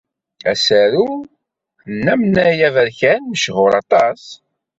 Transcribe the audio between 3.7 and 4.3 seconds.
aṭas.